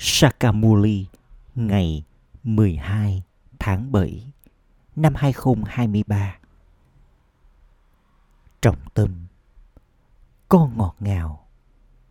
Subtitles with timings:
[0.00, 1.06] Sakamuli
[1.54, 2.04] ngày
[2.42, 3.22] 12
[3.58, 4.32] tháng 7
[4.96, 6.38] năm 2023.
[8.62, 9.26] Trọng tâm
[10.48, 11.46] Con ngọt ngào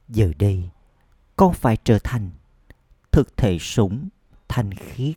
[0.10, 0.70] Giờ đây
[1.36, 2.32] con phải trở thành
[3.12, 4.10] thực thể sống
[4.48, 5.16] thanh khiết.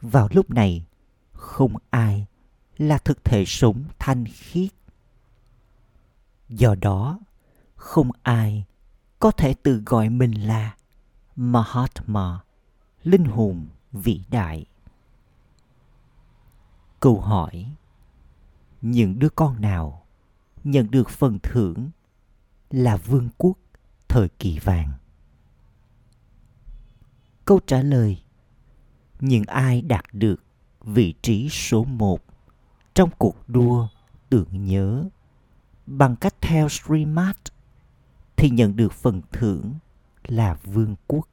[0.00, 0.84] Vào lúc này
[1.32, 2.26] không ai
[2.78, 4.70] là thực thể sống thanh khiết.
[6.48, 7.18] Do đó,
[7.76, 8.64] không ai
[9.18, 10.76] có thể tự gọi mình là
[11.42, 12.40] Mahatma,
[13.02, 14.66] linh hồn vĩ đại.
[17.00, 17.66] Câu hỏi
[18.82, 20.06] Những đứa con nào
[20.64, 21.90] nhận được phần thưởng
[22.70, 23.58] là vương quốc
[24.08, 24.92] thời kỳ vàng?
[27.44, 28.22] Câu trả lời
[29.20, 30.44] Những ai đạt được
[30.80, 32.24] vị trí số một
[32.94, 33.88] trong cuộc đua
[34.28, 35.08] tưởng nhớ
[35.86, 37.36] bằng cách theo Srimad
[38.36, 39.74] thì nhận được phần thưởng
[40.30, 41.28] là vương quốc.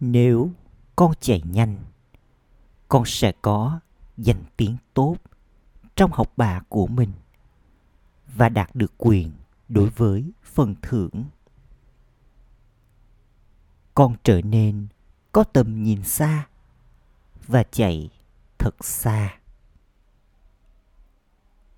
[0.00, 0.50] Nếu
[0.96, 1.76] con chạy nhanh,
[2.88, 3.80] con sẽ có
[4.16, 5.16] danh tiếng tốt
[5.94, 7.12] trong học bạ của mình
[8.34, 9.32] và đạt được quyền
[9.68, 11.24] đối với phần thưởng.
[13.94, 14.86] Con trở nên
[15.32, 16.46] có tầm nhìn xa
[17.46, 18.10] và chạy
[18.58, 19.38] thật xa.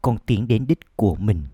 [0.02, 1.46] Con tiến đến đích của mình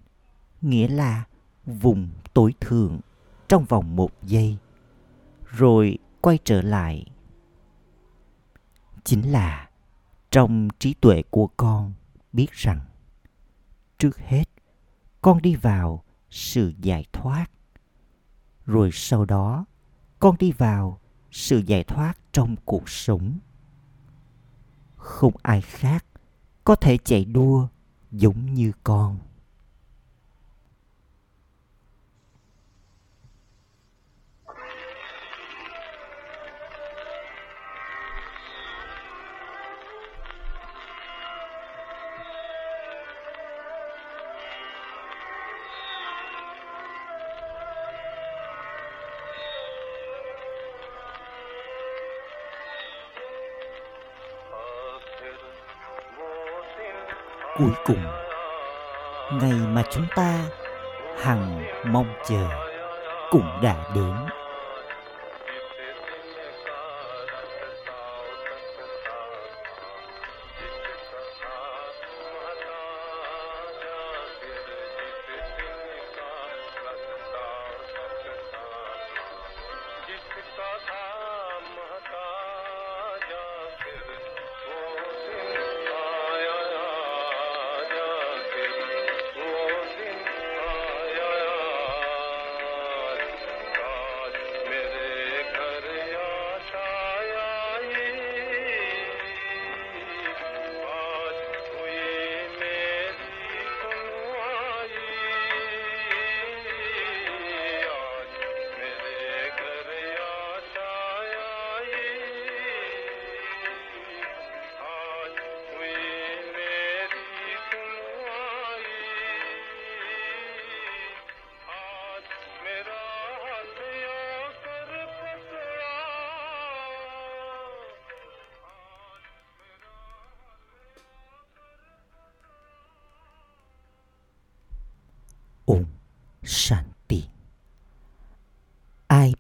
[0.61, 1.25] nghĩa là
[1.67, 3.01] vùng tối thượng
[3.49, 4.57] trong vòng một giây,
[5.47, 7.07] rồi quay trở lại.
[9.05, 9.69] Chính là
[10.31, 11.93] trong trí tuệ của con
[12.33, 12.81] biết rằng
[13.99, 14.45] trước hết
[15.23, 17.47] con đi vào sự giải thoát,
[18.67, 19.65] rồi sau đó
[20.19, 23.39] con đi vào sự giải thoát trong cuộc sống.
[24.97, 26.05] Không ai khác
[26.65, 27.69] có thể chạy đua
[28.11, 29.19] giống như con.
[57.59, 58.05] Cuối cùng.
[59.33, 60.39] Ngày mà chúng ta
[61.23, 62.49] hằng mong chờ
[63.31, 64.15] cũng đã đến.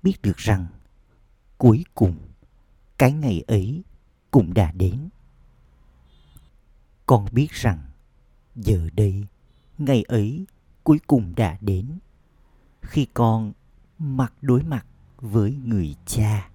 [0.05, 0.67] Biết được rằng
[1.59, 2.17] cuối cùng
[2.99, 3.83] cái ngày ấy
[4.31, 5.09] cũng đã đến.
[7.07, 7.79] Con biết rằng
[8.57, 9.27] giờ đây
[9.79, 10.47] ngày ấy
[10.85, 11.99] cuối cùng đã đến
[12.83, 13.53] khi con
[13.99, 16.51] mặt đối mặt với người cha.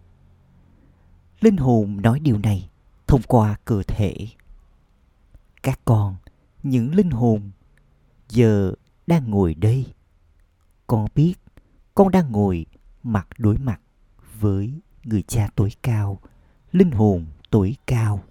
[1.40, 2.70] Linh hồn nói điều này
[3.08, 4.28] thông qua cơ thể.
[5.64, 6.16] Các con,
[6.64, 7.52] những linh hồn
[8.30, 8.74] giờ
[9.08, 9.94] đang ngồi đây
[10.88, 11.36] con biết
[11.96, 12.66] con đang ngồi
[13.14, 13.82] mặt đối mặt
[14.40, 16.20] với người cha tối cao,
[16.72, 18.24] linh hồn tối cao.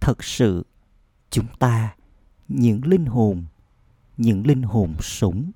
[0.00, 0.66] Thật sự,
[1.30, 1.94] chúng ta,
[2.48, 3.44] những linh hồn,
[4.16, 5.50] những linh hồn sống,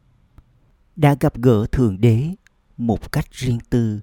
[0.97, 2.35] đã gặp gỡ thượng đế
[2.77, 4.01] một cách riêng tư,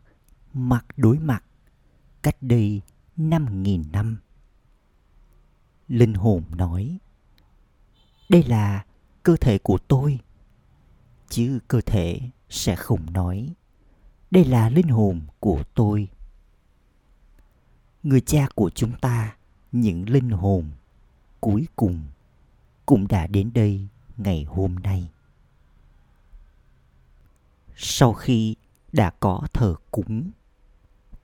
[0.53, 1.43] mặt đối mặt,
[2.21, 2.81] cách đây
[3.17, 4.17] năm nghìn năm.
[5.87, 6.97] Linh hồn nói,
[8.29, 8.85] đây là
[9.23, 10.19] cơ thể của tôi.
[11.29, 12.19] Chứ cơ thể
[12.51, 13.53] sẽ không nói.
[14.31, 16.07] Đây là linh hồn của tôi.
[18.03, 19.35] Người cha của chúng ta,
[19.71, 20.71] những linh hồn
[21.39, 22.03] cuối cùng
[22.85, 23.87] cũng đã đến đây
[24.17, 25.09] ngày hôm nay.
[27.75, 28.55] Sau khi
[28.91, 30.31] đã có thờ cúng,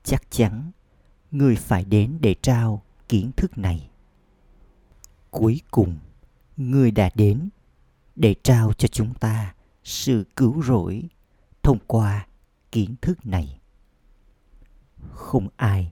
[0.03, 0.71] chắc chắn
[1.31, 3.89] người phải đến để trao kiến thức này.
[5.31, 5.97] Cuối cùng,
[6.57, 7.50] người đã đến
[8.15, 9.53] để trao cho chúng ta
[9.83, 11.09] sự cứu rỗi
[11.67, 12.27] thông qua
[12.71, 13.59] kiến thức này.
[15.11, 15.91] Không ai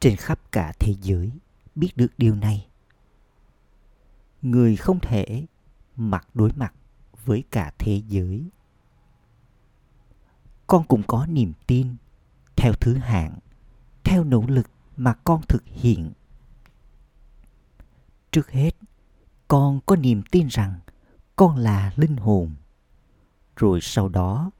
[0.00, 1.30] trên khắp cả thế giới
[1.74, 2.68] biết được điều này.
[4.42, 5.46] Người không thể
[5.96, 6.74] mặt đối mặt
[7.24, 8.44] với cả thế giới.
[10.66, 11.96] Con cũng có niềm tin
[12.56, 13.38] theo thứ hạng,
[14.04, 16.12] theo nỗ lực mà con thực hiện.
[18.32, 18.70] Trước hết,
[19.48, 20.80] con có niềm tin rằng
[21.36, 22.54] con là linh hồn.
[23.56, 24.50] Rồi sau đó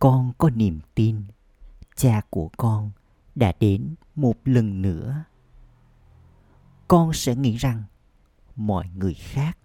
[0.00, 1.22] con có niềm tin,
[1.96, 2.90] cha của con
[3.34, 5.24] đã đến một lần nữa.
[6.88, 7.82] Con sẽ nghĩ rằng
[8.56, 9.58] mọi người khác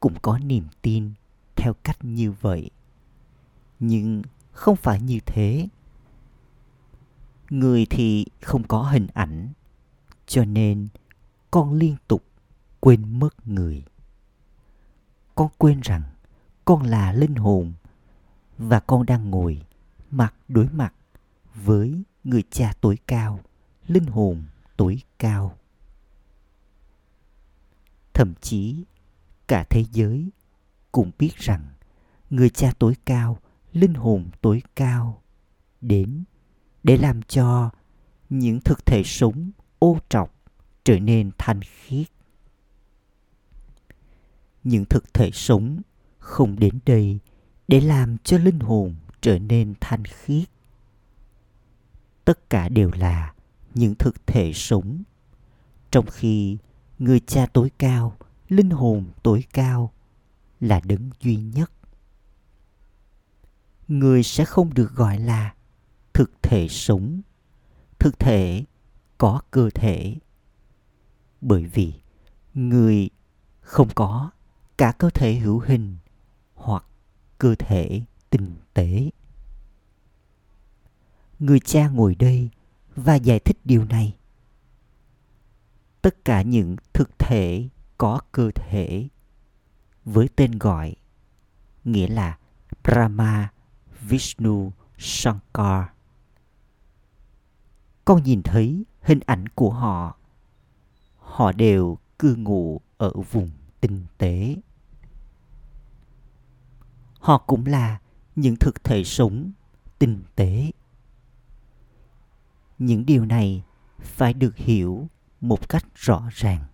[0.00, 1.12] cũng có niềm tin
[1.56, 2.70] theo cách như vậy.
[3.80, 4.22] Nhưng
[4.52, 5.68] không phải như thế.
[7.50, 9.48] Người thì không có hình ảnh,
[10.26, 10.88] cho nên
[11.50, 12.24] con liên tục
[12.80, 13.84] quên mất người.
[15.34, 16.02] Con quên rằng
[16.64, 17.72] con là linh hồn
[18.58, 19.62] và con đang ngồi
[20.10, 20.94] mặt đối mặt
[21.54, 23.40] với người cha tối cao,
[23.86, 24.44] linh hồn
[24.76, 25.58] tối cao.
[28.14, 28.84] Thậm chí,
[29.46, 30.30] cả thế giới
[30.92, 31.68] cũng biết rằng
[32.30, 33.38] người cha tối cao,
[33.72, 35.22] linh hồn tối cao
[35.80, 36.24] đến
[36.82, 37.70] để làm cho
[38.28, 40.34] những thực thể sống ô trọc
[40.84, 42.06] trở nên thanh khiết.
[44.64, 45.82] Những thực thể sống
[46.18, 47.18] không đến đây
[47.68, 50.48] để làm cho linh hồn trở nên thanh khiết
[52.28, 53.34] tất cả đều là
[53.74, 55.02] những thực thể sống.
[55.90, 56.58] Trong khi
[56.98, 58.16] người cha tối cao,
[58.48, 59.92] linh hồn tối cao
[60.60, 61.72] là đấng duy nhất.
[63.88, 65.54] Người sẽ không được gọi là
[66.12, 67.20] thực thể sống.
[67.98, 68.64] Thực thể
[69.18, 70.16] có cơ thể.
[71.40, 71.92] Bởi vì
[72.54, 73.10] người
[73.60, 74.30] không có
[74.78, 75.96] cả cơ thể hữu hình
[76.54, 76.84] hoặc
[77.38, 79.10] cơ thể tinh tế
[81.38, 82.50] người cha ngồi đây
[82.96, 84.16] và giải thích điều này
[86.02, 89.08] tất cả những thực thể có cơ thể
[90.04, 90.94] với tên gọi
[91.84, 92.38] nghĩa là
[92.84, 93.52] Brahma,
[94.00, 95.84] Vishnu, Shankar.
[98.04, 100.16] Con nhìn thấy hình ảnh của họ.
[101.16, 103.50] Họ đều cư ngụ ở vùng
[103.80, 104.56] tinh tế.
[107.20, 107.98] Họ cũng là
[108.40, 109.52] những thực thể sống
[109.98, 110.70] tinh tế.
[112.78, 113.62] Những điều này
[114.00, 115.08] phải được hiểu
[115.40, 116.64] một cách rõ ràng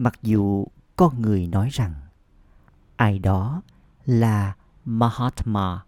[0.00, 0.66] mặc dù
[0.96, 1.94] con người nói rằng
[2.96, 3.62] ai đó
[4.06, 5.84] là mahatma,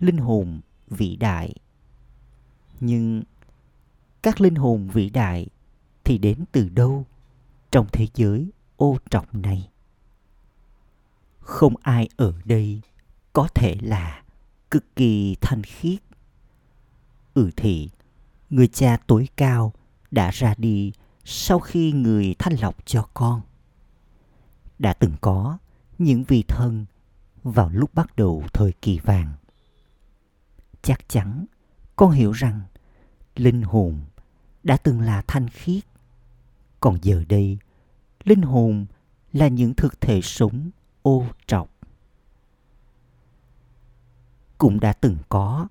[0.00, 1.54] linh hồn vĩ đại,
[2.80, 3.22] nhưng
[4.22, 5.46] các linh hồn vĩ đại
[6.04, 7.06] thì đến từ đâu
[7.70, 9.70] trong thế giới ô trọng này
[11.40, 12.80] không ai ở đây
[13.36, 14.22] có thể là
[14.70, 15.98] cực kỳ thanh khiết.
[17.34, 17.90] Ừ thì,
[18.50, 19.72] người cha tối cao
[20.10, 20.92] đã ra đi
[21.24, 23.40] sau khi người thanh lọc cho con.
[24.78, 25.58] Đã từng có
[25.98, 26.86] những vị thân
[27.42, 29.32] vào lúc bắt đầu thời kỳ vàng.
[30.82, 31.46] Chắc chắn
[31.96, 32.60] con hiểu rằng
[33.34, 34.00] linh hồn
[34.62, 35.84] đã từng là thanh khiết.
[36.80, 37.58] Còn giờ đây,
[38.24, 38.86] linh hồn
[39.32, 40.70] là những thực thể sống
[41.02, 41.75] ô trọc
[44.58, 45.68] cũng đã từng có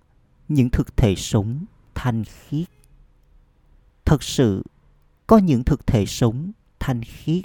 [0.48, 1.66] những thực thể sống
[1.96, 2.68] thanh khiết
[4.06, 4.64] thật sự,
[5.28, 7.44] có những thực thể sống thanh khiết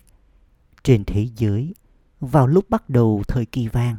[0.82, 1.74] trên thế giới
[2.20, 3.96] vào lúc bắt đầu thời kỳ vang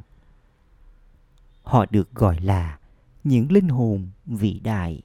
[1.64, 2.80] Họ được gọi là
[3.24, 5.02] những linh hồn vĩ đại.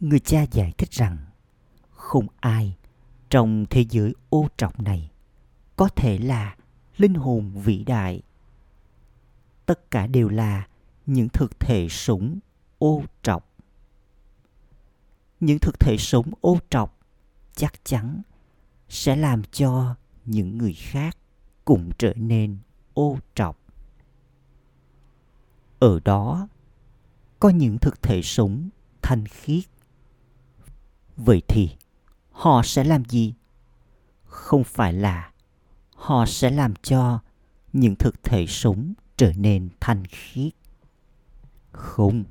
[0.00, 1.16] Người cha giải thích rằng
[1.90, 2.76] không ai
[3.30, 5.10] trong thế giới ô trọng này
[5.76, 6.56] có thể là
[6.96, 8.22] linh hồn vĩ đại.
[9.70, 10.68] Tất cả đều là
[11.06, 12.38] những thực thể sống
[12.78, 13.48] ô trọc.
[15.40, 16.98] Những thực thể sống ô trọc
[17.54, 18.22] chắc chắn
[18.88, 21.16] sẽ làm cho những người khác
[21.64, 22.58] cũng trở nên
[22.94, 23.58] ô trọc.
[25.78, 26.48] Ở đó,
[27.40, 28.68] có những thực thể sống
[29.02, 29.64] thanh khiết.
[31.16, 31.70] Vậy thì,
[32.30, 33.34] họ sẽ làm gì?
[34.24, 35.32] Không phải là
[35.94, 37.20] họ sẽ làm cho
[37.72, 40.52] những thực thể sống trở nên thanh khiết.
[41.72, 42.24] Không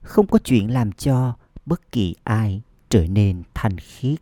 [0.00, 4.18] không có chuyện làm cho bất kỳ ai trở nên thanh khiết.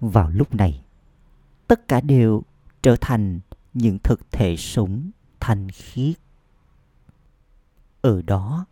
[0.00, 0.84] Vào lúc này,
[1.68, 2.42] tất cả đều
[2.82, 3.40] trở thành
[3.74, 6.16] những thực thể sống thanh khiết.
[8.00, 8.66] Ở đó,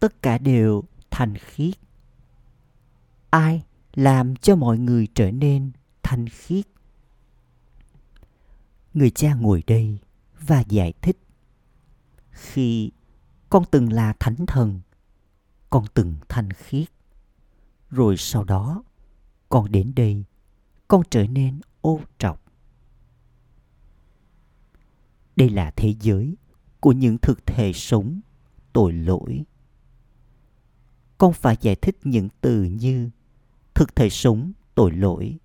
[0.00, 1.74] tất cả đều thanh khiết.
[3.30, 3.62] Ai
[3.94, 5.70] làm cho mọi người trở nên
[6.02, 6.66] thanh khiết?
[8.94, 9.98] Người cha ngồi đây
[10.46, 11.18] và giải thích.
[12.30, 12.90] Khi
[13.50, 14.80] con từng là thánh thần,
[15.70, 16.88] con từng thanh khiết.
[17.90, 18.82] Rồi sau đó,
[19.48, 20.24] con đến đây,
[20.88, 22.42] con trở nên ô trọc.
[25.36, 26.36] Đây là thế giới
[26.80, 28.20] của những thực thể sống
[28.72, 29.44] tội lỗi.
[31.18, 33.10] Con phải giải thích những từ như
[33.74, 35.38] thực thể sống tội lỗi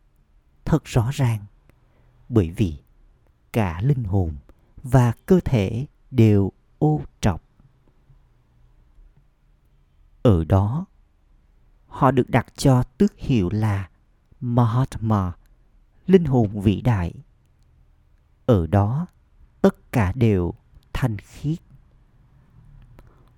[0.66, 1.46] thật rõ ràng,
[2.30, 2.78] bởi vì
[3.52, 4.36] cả linh hồn
[4.84, 7.42] và cơ thể đều ô trọc
[10.24, 10.86] ở đó
[11.88, 13.90] họ được đặt cho tước hiệu là
[14.40, 15.32] Mahatma,
[16.08, 17.14] linh hồn vĩ đại.
[18.46, 19.08] Ở đó,
[19.62, 20.54] tất cả đều
[20.94, 21.60] thanh khiết.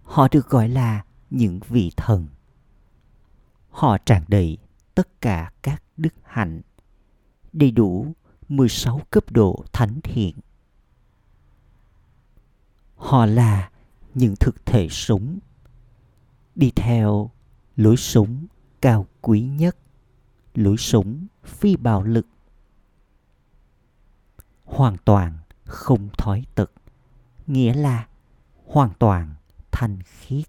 [0.04, 2.28] Họ được gọi là những vị thần.
[3.70, 4.58] Họ tràn đầy
[4.96, 6.62] tất cả các đức hạnh,
[7.54, 8.14] đầy đủ
[8.50, 10.36] 16 cấp độ thánh thiện.
[12.96, 13.70] Họ là
[14.14, 15.40] những thực thể sống
[16.56, 17.32] đi theo
[17.76, 18.46] lối sống
[18.82, 19.78] cao quý nhất,
[20.54, 22.28] lối sống phi bạo lực.
[24.66, 26.72] Hoàn toàn không thói tật,
[27.48, 28.08] nghĩa là
[28.66, 29.36] hoàn toàn
[29.72, 30.46] thanh khiết.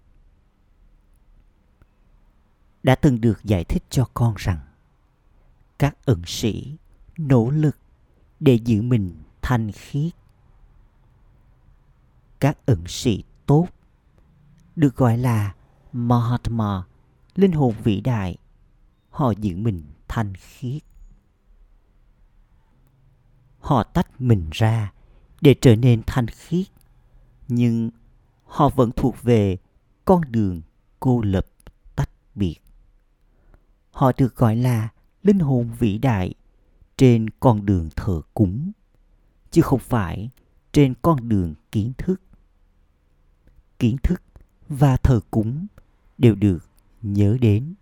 [2.83, 4.59] Đã từng được giải thích cho con rằng
[5.79, 6.77] các ẩn sĩ
[7.17, 7.77] nỗ lực
[8.39, 10.13] để giữ mình thanh khiết.
[12.39, 13.67] Các ẩn sĩ tốt
[14.75, 15.55] được gọi là
[15.93, 16.83] Mahatma,
[17.35, 18.37] linh hồn vĩ đại,
[19.09, 20.83] họ giữ mình thanh khiết.
[23.59, 24.93] Họ tách mình ra
[25.41, 26.67] để trở nên thanh khiết,
[27.47, 27.89] nhưng
[28.45, 29.57] họ vẫn thuộc về
[30.05, 30.61] con đường
[30.99, 31.47] cô lập
[31.95, 32.55] tách biệt.
[33.91, 34.89] Họ được gọi là
[35.23, 36.33] linh hồn vĩ đại
[36.97, 38.71] trên con đường thờ cúng,
[39.51, 40.29] chứ không phải
[40.71, 42.21] trên con đường kiến thức.
[43.79, 44.21] Kiến thức
[44.69, 45.67] và thờ cúng
[46.17, 46.69] đều được
[47.01, 47.73] nhớ đến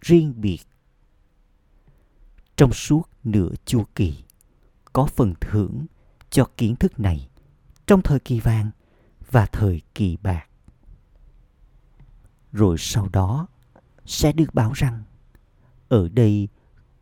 [0.00, 0.60] riêng biệt.
[2.56, 4.24] Trong suốt nửa chu kỳ,
[4.92, 5.86] có phần thưởng
[6.30, 7.28] cho kiến thức này
[7.86, 8.70] trong thời kỳ vàng
[9.30, 10.46] và thời kỳ bạc.
[12.52, 13.46] Rồi sau đó
[14.06, 15.02] sẽ được báo rằng,
[15.88, 16.48] ở đây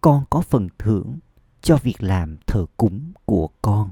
[0.01, 1.19] con có phần thưởng
[1.61, 3.91] cho việc làm thờ cúng của con.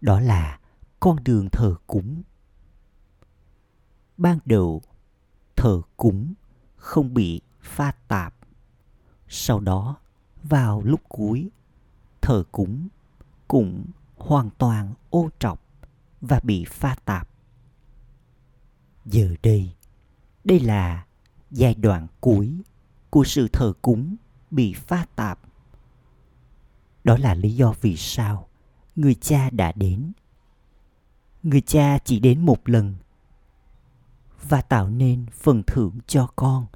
[0.00, 0.58] Đó là
[1.00, 2.22] con đường thờ cúng.
[4.16, 4.82] Ban đầu,
[5.56, 6.34] thờ cúng
[6.76, 8.34] không bị pha tạp.
[9.28, 9.96] Sau đó,
[10.42, 11.50] vào lúc cuối,
[12.20, 12.88] thờ cúng
[13.48, 13.86] cũng
[14.16, 15.62] hoàn toàn ô trọc
[16.20, 17.28] và bị pha tạp.
[19.04, 19.74] Giờ đây
[20.44, 21.06] đây là
[21.50, 22.62] giai đoạn cuối
[23.10, 24.16] của sự thờ cúng
[24.50, 25.40] bị pha tạp.
[27.04, 28.48] Đó là lý do vì sao
[28.96, 30.12] người cha đã đến
[31.48, 32.94] người cha chỉ đến một lần
[34.48, 36.66] và tạo nên phần thưởng cho con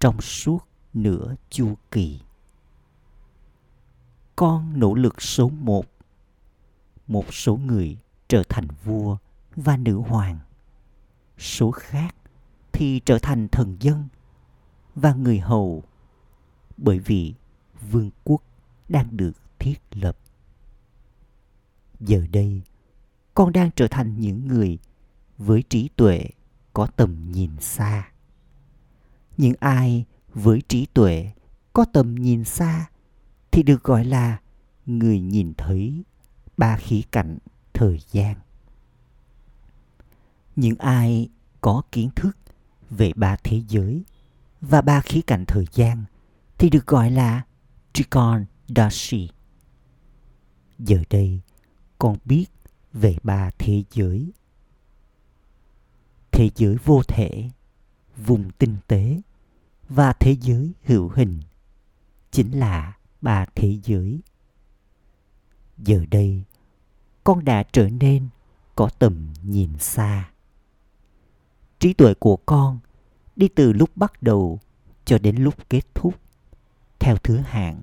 [0.00, 2.20] trong suốt nửa chu kỳ.
[4.36, 5.86] Con nỗ lực số một.
[7.06, 9.16] Một số người trở thành vua
[9.56, 10.38] và nữ hoàng.
[11.38, 12.14] Số khác
[12.72, 14.08] thì trở thành thần dân
[14.94, 15.82] và người hầu
[16.76, 17.34] bởi vì
[17.90, 18.42] vương quốc
[18.88, 20.18] đang được thiết lập.
[22.00, 22.62] Giờ đây,
[23.36, 24.78] con đang trở thành những người
[25.38, 26.24] với trí tuệ
[26.72, 28.08] có tầm nhìn xa
[29.36, 31.32] những ai với trí tuệ
[31.72, 32.86] có tầm nhìn xa
[33.50, 34.40] thì được gọi là
[34.86, 36.02] người nhìn thấy
[36.56, 37.38] ba khí cạnh
[37.74, 38.36] thời gian
[40.56, 41.28] những ai
[41.60, 42.36] có kiến thức
[42.90, 44.02] về ba thế giới
[44.60, 46.04] và ba khí cạnh thời gian
[46.58, 47.42] thì được gọi là
[47.92, 48.44] Trikon
[48.76, 49.30] Dashi.
[50.78, 51.40] Giờ đây,
[51.98, 52.46] con biết
[53.00, 54.32] về ba thế giới.
[56.30, 57.50] Thế giới vô thể,
[58.16, 59.20] vùng tinh tế
[59.88, 61.40] và thế giới hữu hình
[62.30, 64.20] chính là ba thế giới.
[65.78, 66.44] Giờ đây,
[67.24, 68.28] con đã trở nên
[68.76, 70.30] có tầm nhìn xa.
[71.78, 72.78] Trí tuệ của con
[73.36, 74.60] đi từ lúc bắt đầu
[75.04, 76.14] cho đến lúc kết thúc.
[76.98, 77.82] Theo thứ hạng,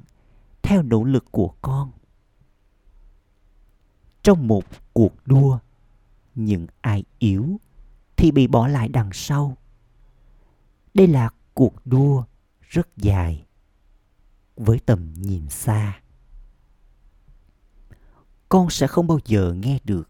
[0.61, 1.91] theo nỗ lực của con
[4.23, 4.63] trong một
[4.93, 5.59] cuộc đua,
[6.35, 7.59] những ai yếu
[8.15, 9.57] thì bị bỏ lại đằng sau.
[10.93, 12.23] Đây là cuộc đua
[12.61, 13.45] rất dài,
[14.55, 15.99] với tầm nhìn xa.
[18.49, 20.09] Con sẽ không bao giờ nghe được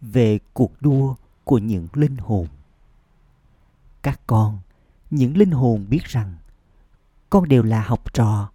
[0.00, 2.46] về cuộc đua của những linh hồn
[4.02, 4.58] các con,
[5.10, 6.36] những linh hồn biết rằng
[7.30, 8.50] con đều là học trò,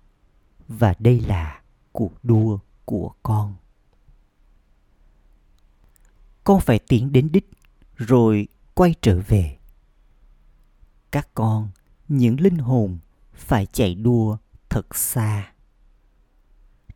[0.67, 3.55] và đây là cuộc đua của con
[6.44, 7.50] con phải tiến đến đích,
[7.96, 9.58] rồi quay trở về.
[11.12, 11.70] Các con,
[12.08, 12.98] những linh hồn
[13.34, 14.38] phải chạy đua
[14.70, 15.54] thật xa.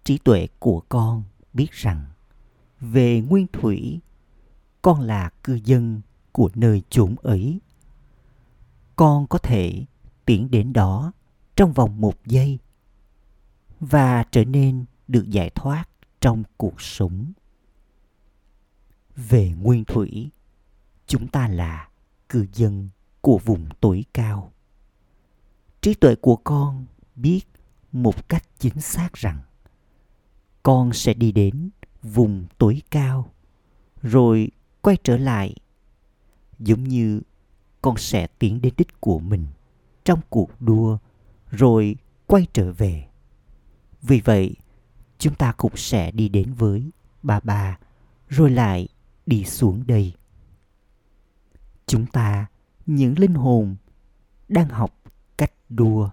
[0.04, 1.24] Trí tuệ của con
[1.54, 2.06] biết rằng,
[2.80, 4.00] về nguyên thủy,
[4.82, 6.01] con là cư dân
[6.32, 7.60] của nơi chốn ấy.
[8.96, 9.86] Con có thể
[10.25, 11.12] tiến đến đó
[11.56, 12.60] trong vòng một giây
[13.80, 15.89] và trở nên được giải thoát
[16.22, 17.34] trong cuộc sống
[19.17, 20.29] về nguyên thủy,
[21.07, 21.89] chúng ta là
[22.29, 22.89] cư dân
[23.21, 24.51] của vùng tối cao.
[25.81, 27.41] Trí tuệ của con biết
[27.91, 29.39] một cách chính xác rằng
[30.63, 31.69] con sẽ đi đến
[32.03, 33.31] vùng tối cao,
[34.01, 35.55] rồi quay trở lại,
[36.59, 37.21] giống như
[37.81, 39.45] con sẽ tiến đến đích của mình
[40.05, 40.97] trong cuộc đua,
[41.51, 41.95] rồi
[42.25, 43.07] quay trở về.
[44.01, 44.55] Vì vậy,
[45.17, 46.91] chúng ta cũng sẽ đi đến với
[47.24, 47.77] bà bà
[48.29, 48.88] rồi lại
[49.27, 50.13] đi xuống đây.
[51.86, 52.46] Chúng ta,
[52.86, 53.75] những linh hồn,
[54.48, 54.98] đang học
[55.38, 56.10] cách đua.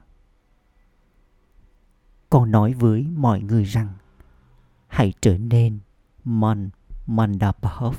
[2.31, 3.89] Con nói với mọi người rằng,
[4.87, 5.79] hãy trở nên
[6.25, 6.71] man
[7.07, 7.97] Mandapahov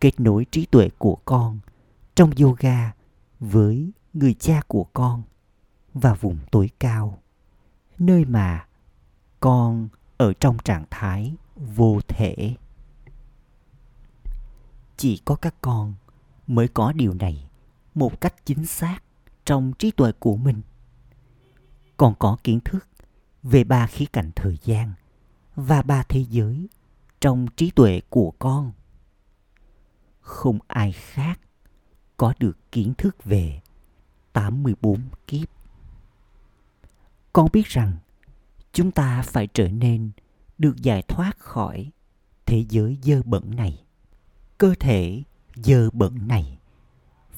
[0.00, 1.58] kết nối trí tuệ của con
[2.14, 2.92] trong yoga
[3.40, 5.22] với người cha của con
[5.94, 7.18] và vùng tối cao,
[7.98, 8.66] nơi mà
[9.40, 12.56] con ở trong trạng thái vô thể
[15.02, 15.94] chỉ có các con
[16.46, 17.48] mới có điều này
[17.94, 18.98] một cách chính xác
[19.44, 20.62] trong trí tuệ của mình.
[21.96, 22.88] Còn có kiến thức
[23.42, 24.92] về ba khía cạnh thời gian
[25.56, 26.68] và ba thế giới
[27.20, 28.72] trong trí tuệ của con.
[30.20, 31.40] Không ai khác
[32.16, 33.60] có được kiến thức về
[34.32, 35.48] 84 kiếp.
[37.32, 37.96] Con biết rằng
[38.72, 40.10] chúng ta phải trở nên
[40.58, 41.90] được giải thoát khỏi
[42.46, 43.84] thế giới dơ bẩn này,
[44.62, 45.22] cơ thể
[45.54, 46.58] dơ bẩn này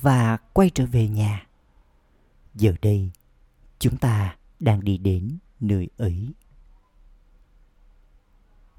[0.00, 1.46] và quay trở về nhà.
[2.54, 3.10] Giờ đây,
[3.78, 6.34] chúng ta đang đi đến nơi ấy.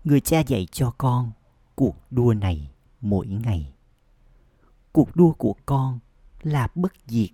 [0.03, 1.31] Người cha dạy cho con
[1.75, 3.73] cuộc đua này mỗi ngày.
[4.91, 5.99] Cuộc đua của con
[6.41, 7.29] là bất diệt.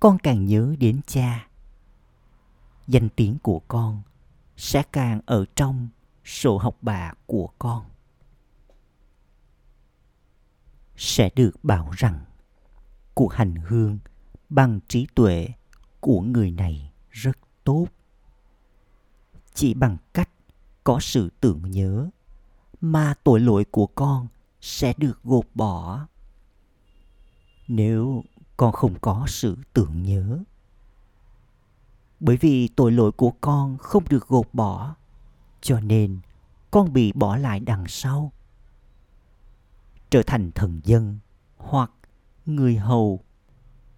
[0.00, 1.48] Con càng nhớ đến cha,
[2.86, 4.02] danh tiếng của con
[4.56, 5.88] sẽ càng ở trong
[6.24, 7.84] sổ học bạ của con.
[11.00, 12.24] Sẽ được bảo rằng
[13.14, 13.98] cuộc hành hương
[14.48, 15.48] bằng trí tuệ
[16.00, 17.86] của người này rất tốt.
[19.54, 20.30] Chỉ bằng cách
[20.84, 22.10] có sự tưởng nhớ
[22.80, 24.28] mà tội lỗi của con
[24.60, 26.06] sẽ được gột bỏ
[27.68, 28.24] nếu
[28.56, 30.38] con không có sự tưởng nhớ,
[32.20, 34.94] bởi vì tội lỗi của con không được gột bỏ,
[35.60, 36.18] cho nên
[36.70, 38.32] con bị bỏ lại đằng sau
[40.10, 41.18] trở thành thần dân
[41.56, 41.90] hoặc
[42.46, 43.20] người hầu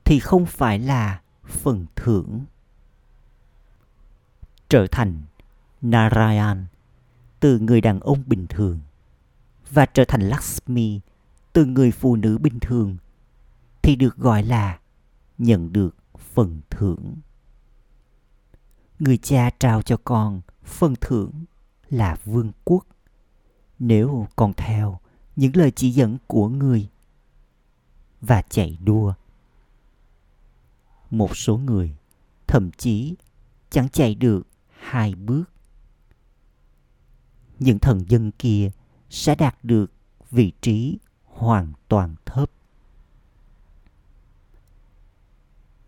[0.04, 2.44] thì không phải là phần thưởng
[4.68, 5.22] trở thành
[5.82, 6.66] narayan
[7.40, 8.80] từ người đàn ông bình thường
[9.70, 11.00] và trở thành Lakshmi
[11.52, 12.96] từ người phụ nữ bình thường
[13.82, 14.78] thì được gọi là
[15.38, 15.96] nhận được
[16.34, 17.16] phần thưởng.
[18.98, 21.44] Người cha trao cho con phần thưởng
[21.90, 22.86] là vương quốc.
[23.78, 25.00] Nếu con theo
[25.36, 26.88] những lời chỉ dẫn của người
[28.20, 29.14] và chạy đua.
[31.10, 31.96] Một số người
[32.46, 33.14] thậm chí
[33.70, 34.46] chẳng chạy được
[34.78, 35.52] hai bước
[37.62, 38.70] những thần dân kia
[39.10, 39.92] sẽ đạt được
[40.30, 42.50] vị trí hoàn toàn thấp.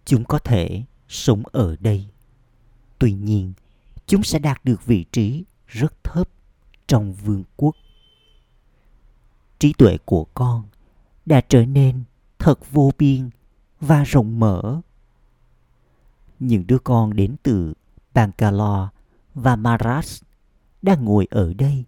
[0.05, 2.07] Chúng có thể sống ở đây.
[2.99, 3.53] Tuy nhiên,
[4.07, 6.29] chúng sẽ đạt được vị trí rất thấp
[6.87, 7.77] trong vương quốc.
[9.65, 10.63] Trí tuệ của con
[11.27, 12.05] đã trở nên
[12.39, 13.31] thật vô biên
[13.81, 14.81] và rộng mở.
[16.41, 17.75] Những đứa con đến từ
[18.15, 18.89] Bangalore
[19.35, 20.23] và Maras
[20.83, 21.85] đang ngồi ở đây.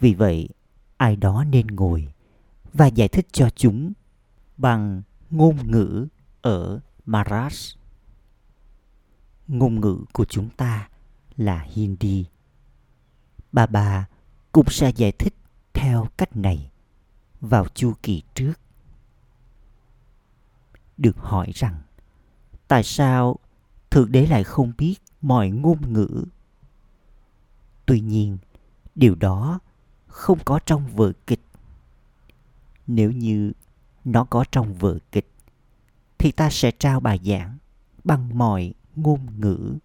[0.00, 0.48] Vì vậy,
[0.96, 2.12] ai đó nên ngồi
[2.72, 3.92] và giải thích cho chúng
[4.56, 6.06] bằng ngôn ngữ
[6.40, 7.74] ở Maras.
[9.48, 10.88] Ngôn ngữ của chúng ta
[11.36, 12.26] là Hindi.
[13.52, 14.06] Bà bà
[14.52, 15.34] cũng sẽ giải thích
[15.72, 16.71] theo cách này
[17.42, 18.52] vào chu kỳ trước.
[20.98, 21.82] Được hỏi rằng
[22.68, 23.38] tại sao
[23.90, 26.24] Thượng Đế lại không biết mọi ngôn ngữ
[27.86, 28.38] Tuy nhiên,
[28.94, 29.58] điều đó
[30.06, 31.40] không có trong vở kịch.
[32.86, 33.52] nếu như
[34.04, 35.30] nó có trong vở kịch
[36.18, 37.58] thì ta sẽ trao bài giảng
[38.04, 39.78] bằng mọi ngôn ngữ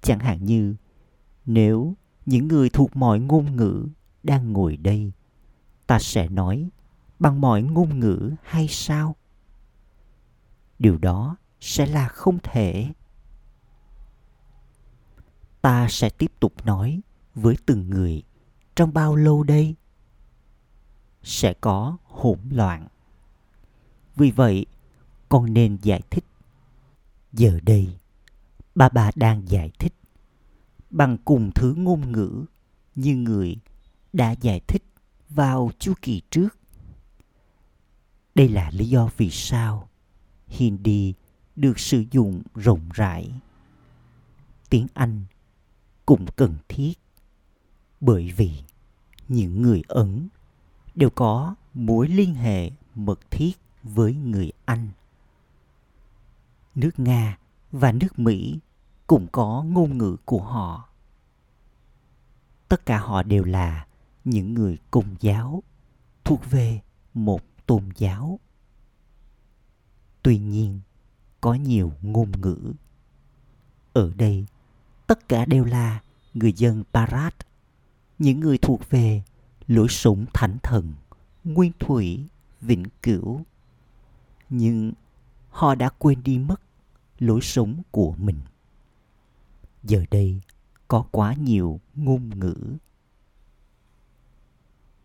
[0.00, 0.74] chẳng hạn như
[1.46, 1.94] nếu
[2.26, 3.86] những người thuộc mọi ngôn ngữ
[4.22, 5.12] đang ngồi đây
[5.88, 6.68] ta sẽ nói
[7.18, 9.16] bằng mọi ngôn ngữ hay sao?
[10.78, 12.92] Điều đó sẽ là không thể.
[15.60, 17.00] Ta sẽ tiếp tục nói
[17.34, 18.22] với từng người
[18.76, 19.74] trong bao lâu đây?
[21.22, 22.88] Sẽ có hỗn loạn.
[24.16, 24.66] Vì vậy,
[25.28, 26.24] con nên giải thích.
[27.32, 27.98] Giờ đây
[28.74, 29.94] bà bà đang giải thích
[30.90, 32.44] bằng cùng thứ ngôn ngữ
[32.94, 33.56] như người
[34.12, 34.82] đã giải thích
[35.28, 36.48] vào chu kỳ trước.
[38.34, 39.88] Đây là lý do vì sao
[40.46, 41.14] hindi
[41.56, 43.32] được sử dụng rộng rãi.
[44.70, 45.24] Tiếng anh
[46.06, 46.92] cũng cần thiết,
[48.00, 48.62] bởi vì
[49.28, 50.28] những người ấn
[50.94, 54.88] đều có mối liên hệ mật thiết với người anh.
[56.74, 57.38] Nước nga
[57.72, 58.58] và nước mỹ
[59.06, 60.88] cũng có ngôn ngữ của họ.
[62.68, 63.86] Tất cả họ đều là
[64.24, 65.62] những người công giáo
[66.24, 66.80] thuộc về
[67.14, 68.40] một tôn giáo
[70.22, 70.80] tuy nhiên
[71.40, 72.72] có nhiều ngôn ngữ
[73.92, 74.46] ở đây
[75.06, 76.00] tất cả đều là
[76.34, 77.34] người dân Parat,
[78.18, 79.22] những người thuộc về
[79.66, 80.92] lối sống thánh thần,
[81.44, 82.26] nguyên thủy,
[82.60, 83.40] vĩnh cửu.
[84.50, 84.92] Nhưng
[85.50, 86.60] họ đã quên đi mất
[87.18, 88.38] lối sống của mình.
[89.82, 90.40] Giờ đây
[90.88, 92.76] có quá nhiều ngôn ngữ.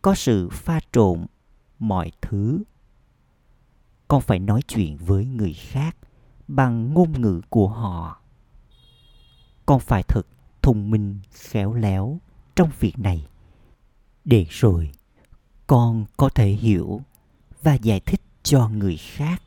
[0.04, 1.26] Có sự pha trộn
[1.80, 2.64] mọi thứ.
[4.08, 5.98] Con phải nói chuyện với người khác
[6.48, 8.22] bằng ngôn ngữ của họ.
[9.66, 10.22] Con phải thật
[10.62, 12.20] thông minh, khéo léo
[12.56, 13.28] trong việc này.
[14.26, 14.92] Để rồi,
[15.68, 17.02] con có thể hiểu
[17.62, 19.42] và giải thích cho người khác.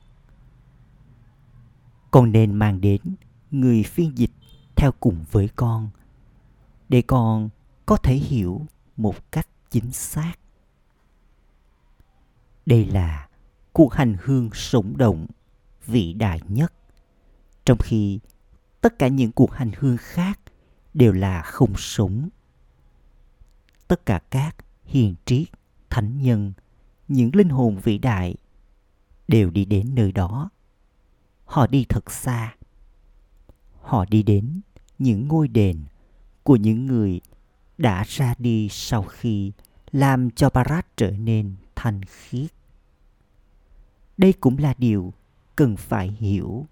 [2.11, 3.01] Con nên mang đến
[3.51, 4.33] người phiên dịch
[4.77, 5.91] theo cùng với con,
[6.89, 7.49] để con
[7.87, 8.67] có thể hiểu
[8.97, 10.33] một cách chính xác
[12.67, 13.29] đây là
[13.73, 15.27] cuộc hành hương sống động,
[15.87, 16.73] vĩ đại nhất.
[17.65, 18.21] Trong khi
[18.81, 20.41] tất cả những cuộc hành hương khác
[20.95, 22.29] đều là không sống.
[23.89, 25.49] Tất cả các hiền triết,
[25.91, 26.53] thánh nhân,
[27.09, 28.35] những linh hồn vĩ đại
[29.29, 30.51] đều đi đến nơi đó.
[31.45, 32.55] Họ đi thật xa.
[33.81, 34.61] Họ đi đến
[34.99, 35.85] những ngôi đền
[36.43, 37.21] của những người
[37.79, 39.53] đã ra đi sau khi
[39.93, 42.56] làm cho Barat trở nên thanh khiết.
[44.17, 45.13] Đây cũng là điều
[45.57, 46.67] cần phải hiểu.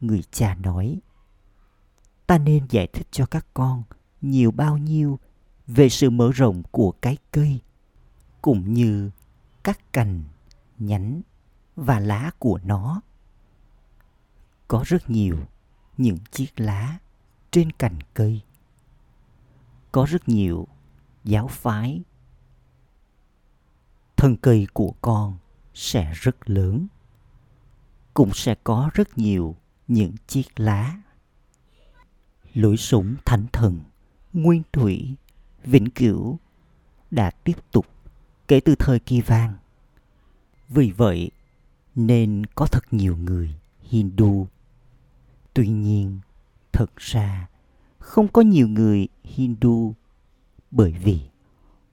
[0.00, 1.00] Người cha nói,
[2.26, 3.82] ta nên giải thích cho các con
[4.20, 5.18] nhiều bao nhiêu
[5.66, 7.60] về sự mở rộng của cái cây,
[8.42, 9.10] cũng như
[9.62, 10.22] các cành,
[10.78, 11.22] nhánh
[11.76, 13.00] và lá của nó.
[14.68, 15.36] Có rất nhiều
[15.96, 16.98] những chiếc lá
[17.50, 18.42] trên cành cây.
[19.92, 20.68] Có rất nhiều
[21.24, 22.02] giáo phái,
[24.16, 25.38] thân cây của con
[25.74, 26.86] sẽ rất lớn,
[28.14, 29.56] cũng sẽ có rất nhiều
[29.88, 30.96] những chiếc lá.
[32.54, 33.80] Lưỡi súng thánh thần,
[34.32, 35.14] nguyên thủy,
[35.64, 36.38] vĩnh cửu
[37.10, 37.86] đã tiếp tục
[38.48, 39.54] kể từ thời kỳ vàng.
[40.68, 41.30] Vì vậy,
[41.94, 44.46] nên có thật nhiều người hindu.
[45.54, 46.20] Tuy nhiên,
[46.72, 47.48] thật ra,
[47.98, 49.94] không có nhiều người hindu
[50.70, 51.20] bởi vì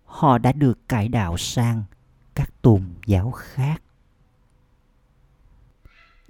[0.06, 1.84] họ đã được cải đạo sang
[2.36, 3.82] các tôn giáo khác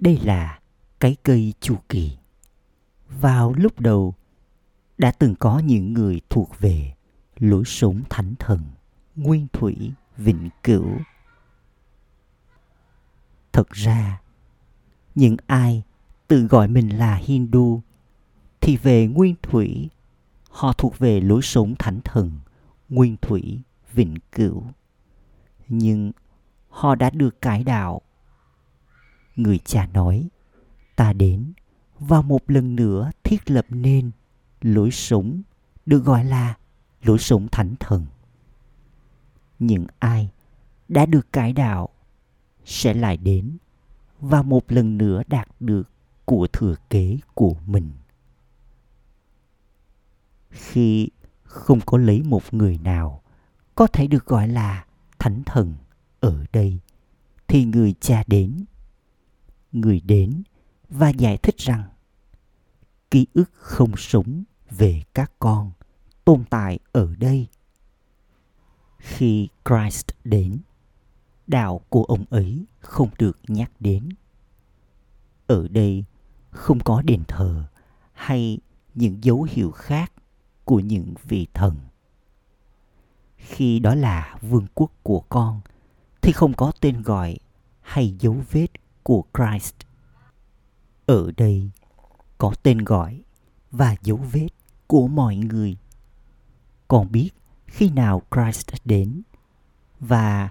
[0.02, 0.60] đây là
[1.00, 2.18] cái cây chu kỳ.
[3.20, 4.14] Vào lúc đầu,
[4.98, 6.94] đã từng có những người thuộc về
[7.38, 8.60] lối sống thánh thần,
[9.16, 10.86] nguyên thủy, vĩnh cửu.
[13.52, 14.20] Thật ra,
[15.14, 15.82] những ai
[16.28, 17.82] tự gọi mình là Hindu
[18.60, 19.88] thì về nguyên thủy,
[20.50, 22.30] họ thuộc về lối sống thánh thần,
[22.88, 23.60] nguyên thủy,
[23.92, 24.64] vĩnh cửu.
[25.68, 26.12] Nhưng
[26.68, 28.00] họ đã được cải đạo.
[29.36, 30.28] Người cha nói,
[30.96, 31.52] ta đến
[31.98, 34.10] và một lần nữa thiết lập nên
[34.60, 35.42] lối sống
[35.86, 36.54] được gọi là
[37.02, 38.06] lối sống thánh thần.
[39.58, 40.30] Những ai
[40.88, 41.88] đã được cải đạo
[42.64, 43.56] sẽ lại đến
[44.20, 45.90] và một lần nữa đạt được
[46.24, 47.90] của thừa kế của mình.
[50.50, 51.08] Khi
[51.42, 53.22] không có lấy một người nào
[53.74, 54.84] có thể được gọi là
[55.22, 55.74] thánh thần
[56.20, 56.78] ở đây
[57.48, 58.64] thì người cha đến.
[59.72, 60.42] Người đến
[60.88, 61.82] và giải thích rằng
[63.10, 65.72] ký ức không sống về các con
[66.24, 67.46] tồn tại ở đây
[68.98, 70.58] khi Christ đến,
[71.46, 74.08] đạo của ông ấy không được nhắc đến.
[75.46, 76.04] Ở đây
[76.50, 77.64] không có đền thờ
[78.12, 78.58] hay
[78.94, 80.12] những dấu hiệu khác
[80.64, 81.76] của những vị thần.
[83.42, 85.60] Khi đó là vương quốc của con
[86.20, 87.36] thì không có tên gọi
[87.80, 88.66] hay dấu vết
[89.02, 89.74] của Christ.
[91.06, 91.70] Ở đây
[92.38, 93.22] có tên gọi
[93.70, 94.48] và dấu vết
[94.86, 95.76] của mọi người.
[96.88, 97.30] Con biết
[97.66, 99.22] khi nào Christ đến
[100.00, 100.48] và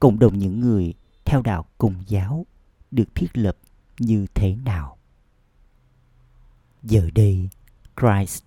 [0.00, 0.94] cộng đồng những người
[1.24, 2.46] theo đạo công giáo
[2.90, 3.56] được thiết lập
[3.98, 4.96] như thế nào.
[6.82, 7.48] Giờ đây,
[8.00, 8.42] Christ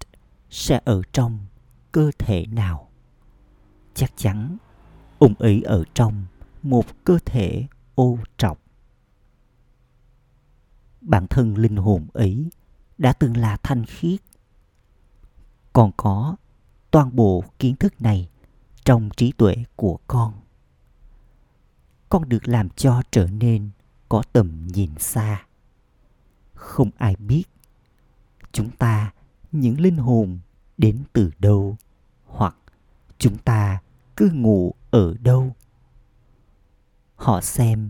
[0.50, 1.40] sẽ ở trong
[1.92, 2.89] cơ thể nào?
[3.94, 4.58] Chắc chắn,
[5.20, 6.26] ông ấy ở trong
[6.64, 8.62] một cơ thể ô trọc.
[11.02, 12.50] Bản thân linh hồn ấy
[12.98, 14.20] đã từng là thanh khiết.
[15.74, 16.36] Còn có
[16.92, 18.30] toàn bộ kiến thức này
[18.86, 20.34] trong trí tuệ của con.
[22.10, 23.70] Con được làm cho trở nên
[24.10, 25.46] có tầm nhìn xa.
[26.54, 27.44] Không ai biết
[28.52, 29.14] chúng ta,
[29.52, 30.40] những linh hồn
[30.78, 31.78] đến từ đâu
[32.26, 32.56] hoặc
[33.20, 33.80] chúng ta
[34.18, 35.56] cư ngụ ở đâu?
[37.16, 37.90] Họ xem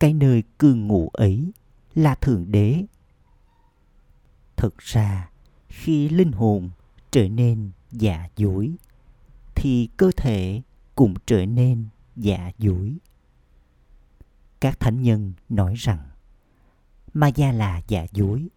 [0.00, 1.52] cái nơi cư ngụ ấy
[1.94, 2.84] là thượng đế.
[4.56, 5.30] Thực ra,
[5.68, 6.70] khi linh hồn
[7.10, 8.74] trở nên giả dối,
[9.54, 10.62] thì cơ thể
[10.94, 11.86] cũng trở nên
[12.16, 12.96] giả dối.
[14.60, 15.98] Các thánh nhân nói rằng,
[17.14, 18.48] ma gia là giả dối,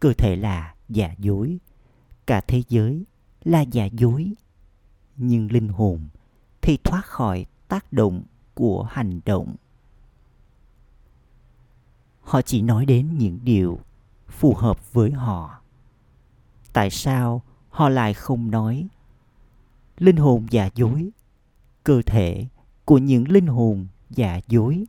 [0.00, 1.58] cơ thể là giả dối,
[2.26, 3.04] cả thế giới
[3.44, 4.32] là giả dối
[5.22, 6.08] nhưng linh hồn
[6.62, 8.22] thì thoát khỏi tác động
[8.54, 9.54] của hành động.
[12.20, 13.80] Họ chỉ nói đến những điều
[14.28, 15.60] phù hợp với họ.
[16.72, 18.88] Tại sao họ lại không nói?
[19.98, 21.10] Linh hồn giả dối,
[21.84, 22.46] cơ thể
[22.84, 24.84] của những linh hồn giả dối.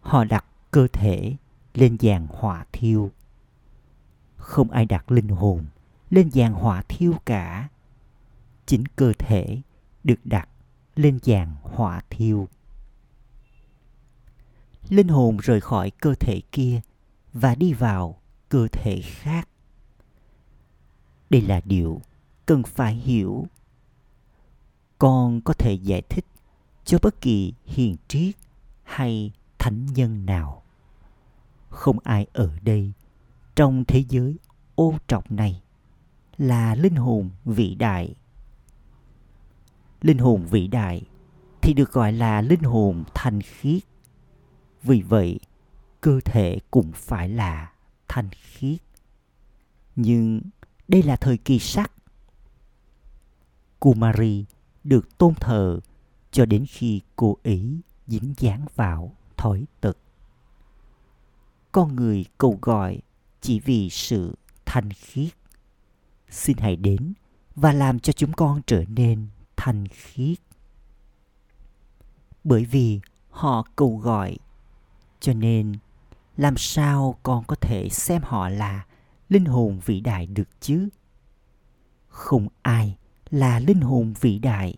[0.00, 1.36] Họ đặt cơ thể
[1.74, 3.10] lên dàn hỏa thiêu.
[4.36, 5.64] Không ai đặt linh hồn
[6.10, 7.68] lên dàn hỏa thiêu cả.
[8.66, 9.60] Chính cơ thể
[10.04, 10.48] được đặt
[10.96, 12.48] lên dàn hỏa thiêu.
[14.88, 16.80] Linh hồn rời khỏi cơ thể kia
[17.32, 19.48] và đi vào cơ thể khác.
[21.30, 22.00] Đây là điều
[22.46, 23.46] cần phải hiểu.
[24.98, 26.24] Con có thể giải thích
[26.84, 28.34] cho bất kỳ hiền triết
[28.82, 30.62] hay thánh nhân nào.
[31.68, 32.92] Không ai ở đây
[33.56, 34.36] trong thế giới
[34.74, 35.62] ô trọc này
[36.40, 38.14] là linh hồn vĩ đại.
[40.00, 41.02] Linh hồn vĩ đại
[41.62, 43.82] thì được gọi là linh hồn thanh khiết.
[44.82, 45.40] Vì vậy,
[46.00, 47.72] cơ thể cũng phải là
[48.08, 48.80] thanh khiết.
[49.96, 50.40] Nhưng
[50.88, 51.92] đây là thời kỳ sắc.
[53.80, 54.44] Kumari
[54.84, 55.80] được tôn thờ
[56.30, 59.98] cho đến khi cô ấy dính dáng vào thói tật.
[61.72, 62.98] Con người cầu gọi
[63.40, 65.39] chỉ vì sự thanh khiết
[66.30, 67.12] xin hãy đến
[67.54, 70.38] và làm cho chúng con trở nên thanh khiết.
[72.44, 74.36] Bởi vì họ cầu gọi,
[75.20, 75.76] cho nên
[76.36, 78.86] làm sao con có thể xem họ là
[79.28, 80.88] linh hồn vĩ đại được chứ?
[82.08, 82.96] Không ai
[83.30, 84.74] là linh hồn vĩ đại.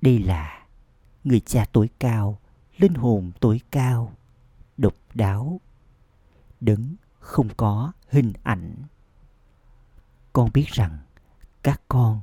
[0.00, 0.66] Đây là
[1.24, 2.38] người cha tối cao,
[2.78, 4.12] linh hồn tối cao,
[4.76, 5.60] độc đáo
[6.60, 8.74] đứng không có hình ảnh
[10.34, 10.98] con biết rằng
[11.62, 12.20] các con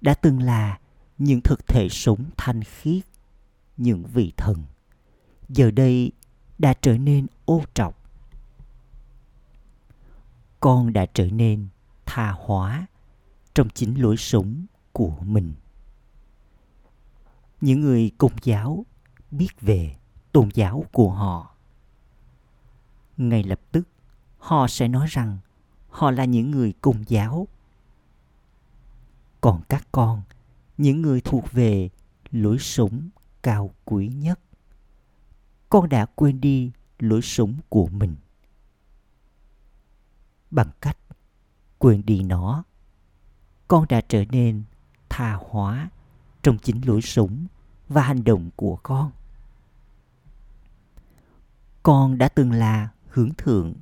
[0.00, 0.78] đã từng là
[1.18, 3.04] những thực thể sống thanh khiết,
[3.76, 4.62] những vị thần.
[5.48, 6.12] Giờ đây
[6.58, 8.10] đã trở nên ô trọc.
[10.60, 11.68] Con đã trở nên
[12.06, 12.86] tha hóa
[13.54, 15.54] trong chính lối sống của mình.
[17.60, 18.86] Những người công giáo
[19.30, 19.96] biết về
[20.32, 21.54] tôn giáo của họ.
[23.16, 23.88] Ngay lập tức,
[24.38, 25.38] họ sẽ nói rằng
[25.94, 27.48] họ là những người cùng giáo.
[29.40, 30.22] Còn các con,
[30.78, 31.88] những người thuộc về
[32.30, 33.08] lối sống
[33.42, 34.40] cao quý nhất.
[35.68, 38.16] Con đã quên đi lối sống của mình.
[40.50, 40.98] Bằng cách
[41.78, 42.64] quên đi nó,
[43.68, 44.62] con đã trở nên
[45.08, 45.90] tha hóa
[46.42, 47.46] trong chính lối sống
[47.88, 49.10] và hành động của con.
[51.82, 53.74] Con đã từng là hướng thượng.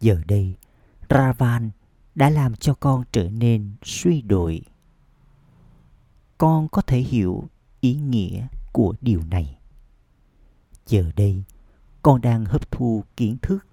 [0.00, 0.54] Giờ đây
[1.10, 1.70] ravan
[2.14, 4.62] đã làm cho con trở nên suy đồi.
[6.38, 7.44] Con có thể hiểu
[7.80, 9.58] ý nghĩa của điều này.
[10.86, 11.42] Giờ đây
[12.02, 13.66] con đang hấp thu kiến thức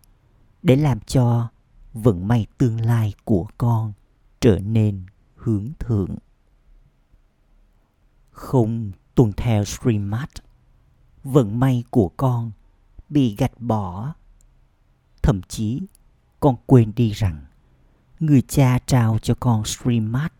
[0.64, 1.50] để làm cho
[1.94, 3.94] vận may tương lai của con
[4.40, 6.16] trở nên hướng thượng.
[8.32, 10.30] Không tuân theo Srimad,
[11.24, 12.52] vận may của con
[13.10, 14.14] bị gạch bỏ
[15.22, 15.82] thậm chí
[16.46, 17.46] con quên đi rằng
[18.20, 20.32] người cha trao cho con Srimad.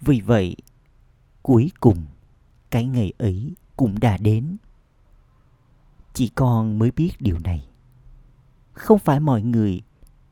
[0.00, 0.56] vì vậy,
[1.42, 2.06] cuối cùng,
[2.70, 4.56] cái ngày ấy cũng đã đến.
[6.14, 7.68] Chỉ con mới biết điều này.
[8.72, 9.82] Không phải mọi người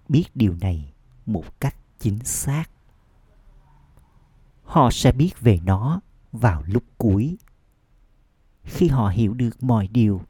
[0.09, 0.93] biết điều này
[1.27, 2.65] một cách chính xác.
[4.65, 6.01] Họ sẽ biết về nó
[6.33, 7.37] vào lúc cuối.
[8.65, 10.23] Khi họ hiểu được mọi điều,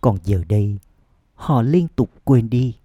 [0.00, 0.78] còn giờ đây
[1.42, 2.76] họ liên tục quên đi.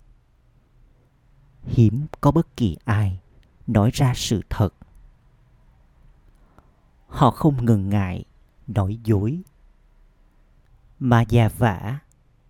[1.64, 3.20] Hiếm có bất kỳ ai
[3.68, 4.74] nói ra sự thật.
[7.08, 8.26] Họ không ngần ngại
[8.68, 9.42] nói dối.
[11.00, 12.00] Mà già vả,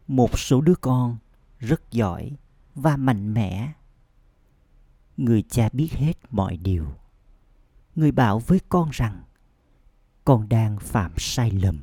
[0.07, 1.17] một số đứa con
[1.59, 2.31] rất giỏi
[2.75, 3.73] và mạnh mẽ.
[5.17, 6.87] Người cha biết hết mọi điều.
[7.95, 9.23] Người bảo với con rằng,
[10.25, 11.79] con đang phạm sai lầm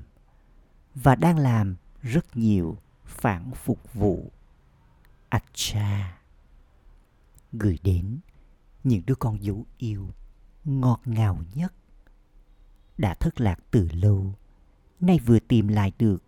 [0.94, 2.78] và đang làm rất nhiều
[3.24, 4.30] phản phục vụ
[5.54, 6.18] cha
[7.52, 8.18] gửi đến,
[8.84, 10.10] những đứa con dấu yêu,
[10.64, 11.72] ngọt ngào nhất,
[12.98, 14.34] đã thất lạc từ lâu,
[15.00, 16.22] nay vừa tìm lại được.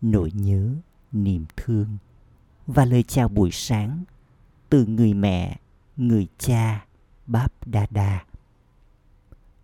[0.00, 0.74] Nỗi nhớ,
[1.12, 1.98] niềm thương
[2.66, 4.04] và lời chào buổi sáng
[4.68, 5.60] từ người mẹ,
[5.96, 6.86] người cha
[7.26, 8.24] báp đa đa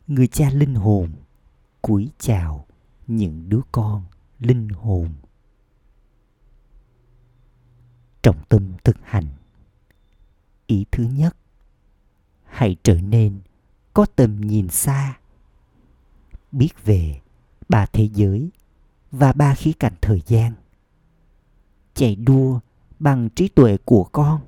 [0.07, 1.13] người cha linh hồn
[1.83, 2.67] cúi chào
[3.07, 4.05] những đứa con
[4.39, 5.09] linh hồn
[8.29, 9.27] trọng tâm thực hành.
[10.67, 11.37] Ý thứ nhất,
[12.45, 13.41] hãy trở nên
[13.95, 15.19] có tầm nhìn xa,
[16.53, 17.21] biết về
[17.69, 18.51] ba thế giới
[19.11, 20.53] và ba khía cạnh thời gian.
[21.95, 22.61] Chạy đua
[22.99, 24.41] bằng trí tuệ của con.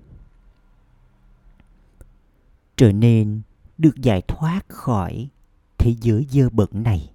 [2.77, 3.41] Trở nên
[3.79, 5.29] được giải thoát khỏi
[5.79, 7.13] thế giới dơ bẩn này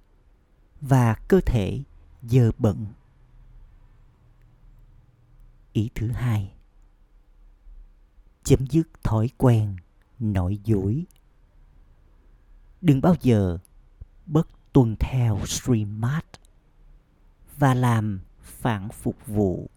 [0.80, 1.82] và cơ thể
[2.22, 2.86] dơ bẩn.
[5.72, 6.55] Ý thứ hai
[8.46, 9.76] chấm dứt thói quen
[10.18, 11.04] nội dối.
[12.80, 13.58] Đừng bao giờ
[14.26, 16.26] bất tuân theo streammart
[17.58, 19.70] và làm phản phục vụ.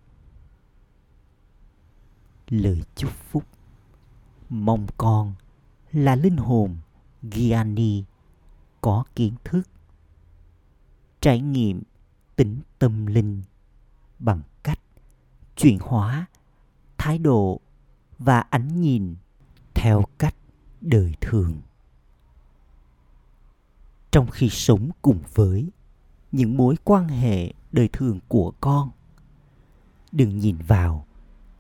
[2.50, 3.44] Lời chúc phúc.
[4.50, 5.36] Mong con
[5.92, 6.78] là linh hồn
[7.22, 8.04] Gianni
[8.82, 9.64] có kiến thức,
[11.22, 11.84] trải nghiệm
[12.36, 13.42] tính tâm linh
[14.20, 14.80] bằng cách
[15.56, 16.26] chuyển hóa
[16.98, 17.62] thái độ
[18.20, 19.16] và ánh nhìn
[19.74, 20.36] theo cách
[20.82, 21.62] đời thường.
[24.12, 25.70] Trong khi sống cùng với
[26.32, 28.92] những mối quan hệ đời thường của con,
[30.12, 31.06] đừng nhìn vào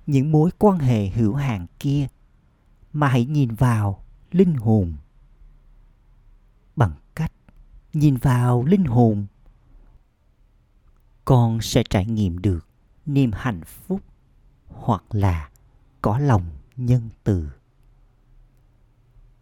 [0.08, 2.08] những mối quan hệ hữu hạn kia,
[2.94, 4.94] mà hãy nhìn vào linh hồn.
[6.76, 7.32] Bằng cách
[7.94, 9.26] nhìn vào linh hồn,
[11.26, 12.68] con sẽ trải nghiệm được
[13.06, 14.02] niềm hạnh phúc
[14.68, 15.50] hoặc là
[16.02, 16.46] có lòng
[16.78, 17.50] nhân từ.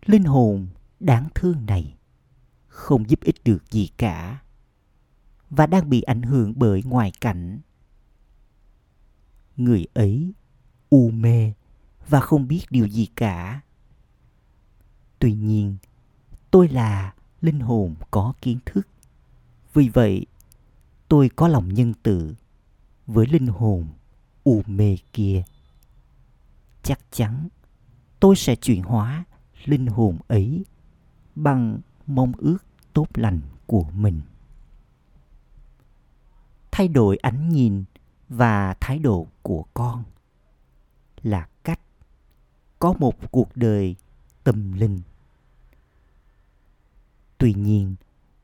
[0.06, 0.68] Linh hồn
[1.00, 1.98] đáng thương này
[2.68, 4.42] không giúp ích được gì cả
[5.50, 7.60] và đang bị ảnh hưởng bởi ngoại cảnh.
[9.58, 10.34] Người ấy
[10.90, 11.54] u mê
[12.08, 13.62] và không biết điều gì cả.
[15.20, 15.78] Tuy nhiên,
[16.52, 18.88] tôi là linh hồn có kiến thức.
[19.74, 20.26] Vì vậy,
[21.08, 22.36] tôi có lòng nhân từ
[23.08, 23.88] với linh hồn
[24.44, 25.44] u mê kia
[26.88, 27.48] chắc chắn
[28.20, 29.24] tôi sẽ chuyển hóa
[29.66, 30.66] linh hồn ấy
[31.36, 32.58] bằng mong ước
[32.94, 34.22] tốt lành của mình.
[36.72, 37.84] Thay đổi ánh nhìn
[38.30, 40.04] và thái độ của con
[41.24, 41.80] là cách
[42.80, 43.96] có một cuộc đời
[44.44, 45.02] tâm linh.
[47.38, 47.96] Tuy nhiên,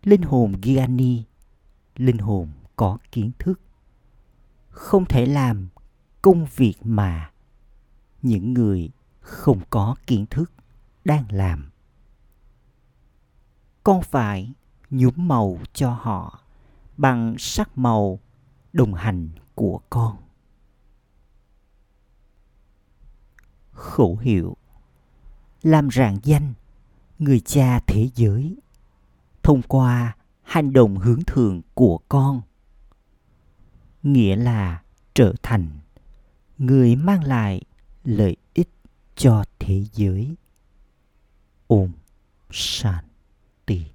[0.03, 1.23] linh hồn giani
[1.95, 3.59] linh hồn có kiến thức,
[4.69, 5.67] không thể làm
[6.21, 7.32] công việc mà
[8.23, 10.51] những người không có kiến thức
[11.05, 11.69] đang làm.
[13.83, 14.53] Con phải
[14.89, 16.39] nhuốm màu cho họ
[16.97, 18.19] bằng sắc màu
[18.73, 20.17] đồng hành của con.
[23.71, 24.57] Khẩu hiệu,
[25.63, 26.53] làm rạng danh
[27.19, 28.57] người cha thế giới
[29.43, 32.41] thông qua hành động hướng thượng của con,
[34.03, 34.81] nghĩa là
[35.13, 35.69] trở thành
[36.57, 37.61] người mang lại
[38.03, 38.69] lợi ích
[39.15, 40.35] cho thế giới.
[41.67, 41.91] Ôm
[42.51, 43.92] shanti